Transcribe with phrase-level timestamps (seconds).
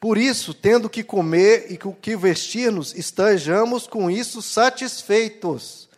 [0.00, 5.90] Por isso, tendo que comer e o que vestir-nos, estejamos com isso satisfeitos.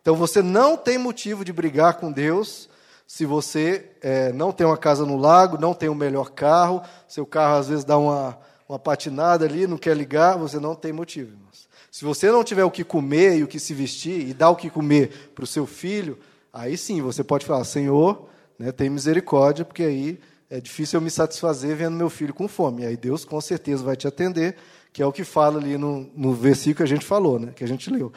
[0.00, 2.70] Então você não tem motivo de brigar com Deus
[3.06, 7.26] se você é, não tem uma casa no lago, não tem o melhor carro, seu
[7.26, 11.32] carro às vezes dá uma, uma patinada ali, não quer ligar, você não tem motivo,
[11.32, 11.68] irmãos.
[11.90, 14.56] Se você não tiver o que comer e o que se vestir, e dá o
[14.56, 16.18] que comer para o seu filho,
[16.52, 18.26] aí sim você pode falar, Senhor,
[18.58, 20.18] né, tem misericórdia, porque aí
[20.54, 22.86] é difícil eu me satisfazer vendo meu filho com fome.
[22.86, 24.56] Aí Deus com certeza vai te atender,
[24.92, 27.64] que é o que fala ali no, no versículo que a gente falou, né, que
[27.64, 28.12] a gente leu.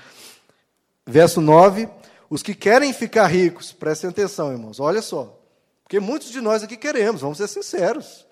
[1.04, 1.90] Verso 9,
[2.30, 5.36] os que querem ficar ricos, prestem atenção, irmãos, olha só.
[5.84, 8.28] Porque muitos de nós aqui queremos, vamos ser sinceros.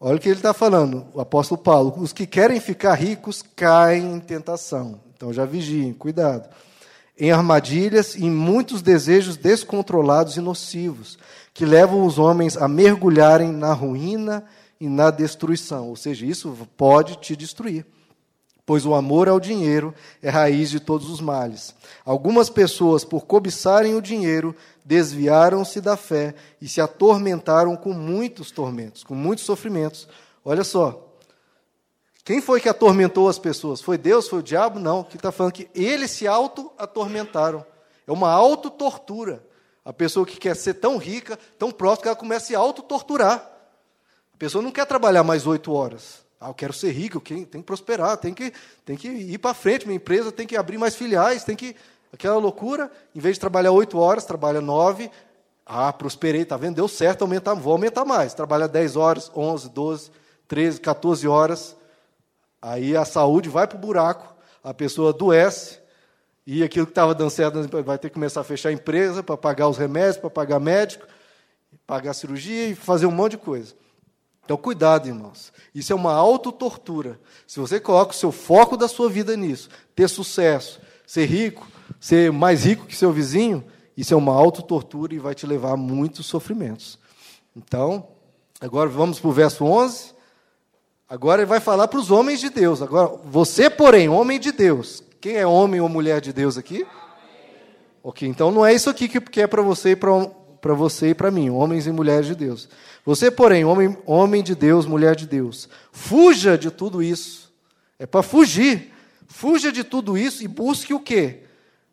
[0.00, 1.92] Olha o que ele está falando, o apóstolo Paulo.
[1.98, 5.02] Os que querem ficar ricos caem em tentação.
[5.14, 6.48] Então já vigiem, cuidado.
[7.18, 11.18] Em armadilhas e em muitos desejos descontrolados e nocivos,
[11.52, 14.44] que levam os homens a mergulharem na ruína
[14.80, 15.88] e na destruição.
[15.88, 17.84] Ou seja, isso pode te destruir
[18.68, 21.74] pois o amor ao dinheiro é raiz de todos os males.
[22.04, 29.02] Algumas pessoas, por cobiçarem o dinheiro, desviaram-se da fé e se atormentaram com muitos tormentos,
[29.02, 30.06] com muitos sofrimentos.
[30.44, 31.07] Olha só.
[32.28, 33.80] Quem foi que atormentou as pessoas?
[33.80, 34.28] Foi Deus?
[34.28, 34.78] Foi o diabo?
[34.78, 35.02] Não.
[35.02, 37.64] Que está falando que eles se auto-atormentaram.
[38.06, 39.42] É uma auto-tortura.
[39.82, 43.50] A pessoa que quer ser tão rica, tão próxima, que ela começa a se auto-torturar.
[44.34, 46.22] A pessoa não quer trabalhar mais oito horas.
[46.38, 48.52] Ah, eu quero ser rico, tenho que prosperar, tem que,
[48.84, 51.74] tem que ir para frente, minha empresa tem que abrir mais filiais, tem que.
[52.12, 55.10] Aquela loucura, em vez de trabalhar oito horas, trabalha nove.
[55.64, 56.74] Ah, prosperei, está vendo?
[56.74, 58.34] Deu certo, aumentar, vou aumentar mais.
[58.34, 60.10] Trabalha dez horas, onze, doze,
[60.46, 61.77] treze, 14 horas.
[62.60, 65.78] Aí a saúde vai para o buraco, a pessoa adoece,
[66.46, 69.36] e aquilo que estava dando certo vai ter que começar a fechar a empresa para
[69.36, 71.06] pagar os remédios, para pagar médico,
[71.86, 73.74] pagar cirurgia e fazer um monte de coisa.
[74.44, 75.52] Então, cuidado, irmãos.
[75.74, 77.20] Isso é uma autotortura.
[77.46, 81.68] Se você coloca o seu foco da sua vida nisso, ter sucesso, ser rico,
[82.00, 83.62] ser mais rico que seu vizinho,
[83.94, 86.98] isso é uma autotortura e vai te levar a muitos sofrimentos.
[87.54, 88.08] Então,
[88.58, 90.14] agora vamos para o verso 11.
[91.08, 92.82] Agora ele vai falar para os homens de Deus.
[92.82, 95.02] Agora, você, porém, homem de Deus.
[95.20, 96.86] Quem é homem ou mulher de Deus aqui?
[98.02, 101.30] Ok, então não é isso aqui que é para você e para você e para
[101.30, 102.68] mim, homens e mulheres de Deus.
[103.04, 107.52] Você, porém, homem, homem de Deus, mulher de Deus, fuja de tudo isso.
[107.98, 108.92] É para fugir.
[109.26, 111.40] Fuja de tudo isso e busque o quê?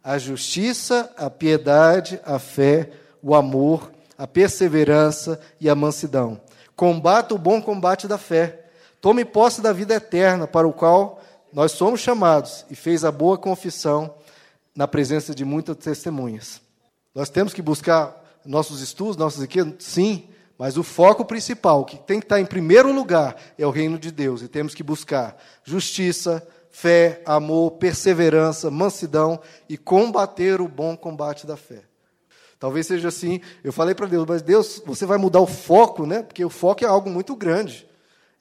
[0.03, 6.40] A justiça, a piedade, a fé, o amor, a perseverança e a mansidão.
[6.76, 8.65] Combata o bom combate da fé.
[9.05, 11.21] Tome posse da vida eterna, para o qual
[11.53, 14.16] nós somos chamados, e fez a boa confissão
[14.75, 16.59] na presença de muitas testemunhas.
[17.13, 19.75] Nós temos que buscar nossos estudos, nossas riquezas?
[19.77, 20.27] Sim,
[20.57, 24.09] mas o foco principal, que tem que estar em primeiro lugar, é o reino de
[24.09, 24.41] Deus.
[24.41, 26.41] E temos que buscar justiça,
[26.72, 29.39] fé, amor, perseverança, mansidão
[29.69, 31.83] e combater o bom combate da fé.
[32.59, 33.39] Talvez seja assim.
[33.63, 36.23] Eu falei para Deus, mas Deus, você vai mudar o foco, né?
[36.23, 37.87] Porque o foco é algo muito grande.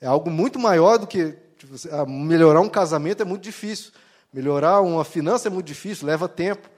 [0.04, 1.74] É algo muito maior do que tipo,
[2.06, 3.90] melhorar um casamento é muito difícil.
[4.30, 6.68] Melhorar uma finança é muito difícil, leva tempo.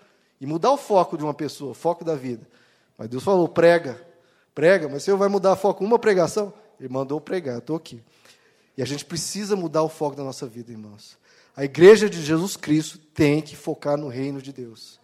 [0.41, 2.47] E mudar o foco de uma pessoa, o foco da vida.
[2.97, 4.01] Mas Deus falou: prega,
[4.55, 6.55] prega, mas o Senhor vai mudar o foco uma pregação?
[6.79, 8.01] Ele mandou pregar, estou aqui.
[8.77, 11.19] E a gente precisa mudar o foco da nossa vida, irmãos.
[11.57, 15.01] A igreja de Jesus Cristo tem que focar no reino de Deus.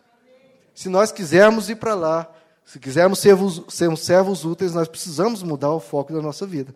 [0.72, 2.32] Se nós quisermos ir para lá,
[2.64, 3.36] se quisermos ser,
[3.68, 6.72] sermos servos úteis, nós precisamos mudar o foco da nossa vida.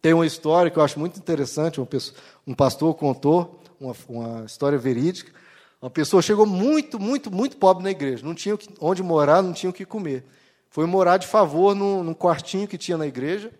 [0.00, 2.16] Tem uma história que eu acho muito interessante, pessoa,
[2.46, 5.32] um pastor contou, uma, uma, história verídica.
[5.80, 9.70] Uma pessoa chegou muito, muito, muito pobre na igreja, não tinha onde morar, não tinha
[9.70, 10.24] o que comer
[10.70, 13.50] foi morar de favor num, num quartinho que tinha na igreja.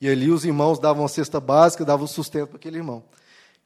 [0.00, 3.02] E ali os irmãos davam uma cesta básica, davam sustento para aquele irmão.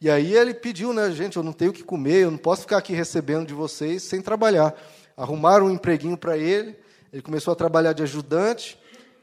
[0.01, 2.61] E aí ele pediu, né, gente, eu não tenho o que comer, eu não posso
[2.61, 4.73] ficar aqui recebendo de vocês sem trabalhar.
[5.15, 6.75] Arrumaram um empreguinho para ele,
[7.13, 8.79] ele começou a trabalhar de ajudante,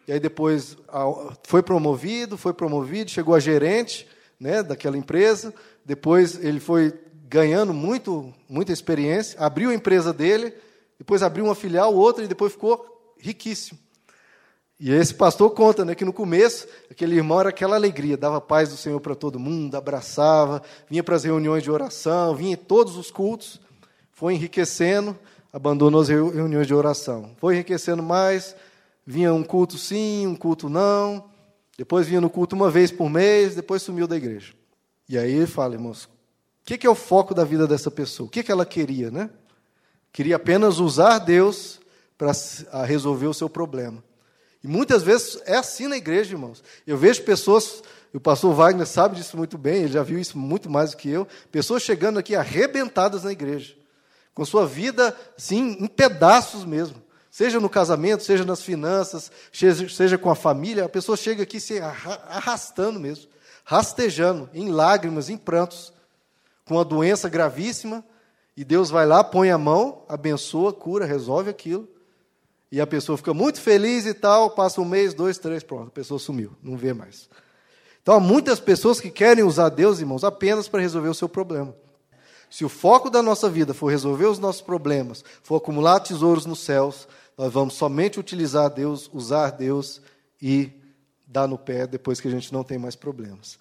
[0.07, 0.77] e aí depois
[1.43, 4.07] foi promovido, foi promovido, chegou a gerente
[4.39, 5.53] né, daquela empresa,
[5.85, 6.95] depois ele foi
[7.29, 10.55] ganhando muito, muita experiência, abriu a empresa dele,
[10.99, 13.79] depois abriu uma filial, outra, e depois ficou riquíssimo.
[14.79, 18.69] E esse pastor conta né, que no começo, aquele irmão era aquela alegria, dava paz
[18.69, 22.97] do Senhor para todo mundo, abraçava, vinha para as reuniões de oração, vinha em todos
[22.97, 23.59] os cultos,
[24.13, 25.19] foi enriquecendo,
[25.53, 27.31] abandonou as reuniões de oração.
[27.39, 28.55] Foi enriquecendo mais,
[29.07, 31.25] vinha um culto sim, um culto não,
[31.79, 34.53] depois vinha no culto uma vez por mês, depois sumiu da igreja.
[35.09, 36.09] E aí fala, irmãos, o
[36.65, 38.27] que é o foco da vida dessa pessoa?
[38.27, 39.31] O que ela queria, né?
[40.13, 41.79] Queria apenas usar Deus
[42.19, 42.33] para
[42.85, 44.03] resolver o seu problema.
[44.65, 46.65] E muitas vezes é assim na igreja, irmãos.
[46.87, 47.83] Eu vejo pessoas,
[48.13, 51.09] o pastor Wagner sabe disso muito bem, ele já viu isso muito mais do que
[51.09, 51.29] eu.
[51.53, 53.77] Pessoas chegando aqui arrebentadas na igreja,
[54.35, 57.06] com sua vida, assim, em pedaços mesmo.
[57.37, 61.79] Seja no casamento, seja nas finanças, seja, com a família, a pessoa chega aqui se
[61.79, 63.29] arrastando mesmo,
[63.63, 65.93] rastejando, em lágrimas, em prantos,
[66.65, 68.03] com uma doença gravíssima,
[68.57, 71.87] e Deus vai lá, põe a mão, abençoa, cura, resolve aquilo.
[72.73, 75.91] E a pessoa fica muito feliz e tal, passa um mês, dois, três, pronto, a
[75.91, 77.29] pessoa sumiu, não vê mais.
[78.01, 81.77] Então há muitas pessoas que querem usar Deus, irmãos, apenas para resolver o seu problema.
[82.51, 86.61] Se o foco da nossa vida for resolver os nossos problemas, for acumular tesouros nos
[86.61, 90.01] céus, nós vamos somente utilizar Deus, usar Deus
[90.41, 90.71] e
[91.27, 93.59] dar no pé depois que a gente não tem mais problemas.